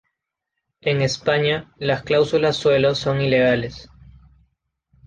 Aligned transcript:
En 0.81 1.03
España 1.03 1.71
las 1.77 2.01
cláusulas 2.01 2.57
suelo 2.57 2.95
son 2.95 3.21
ilegales. 3.21 3.87